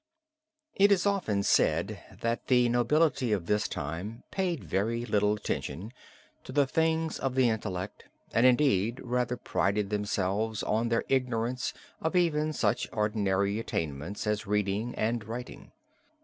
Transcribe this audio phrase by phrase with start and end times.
[0.73, 5.93] It is often said that the nobility at this time, paid very little attention
[6.43, 12.15] to the things of the intellect and indeed rather prided themselves on their ignorance of
[12.15, 15.71] even such ordinary attainments as reading and writing.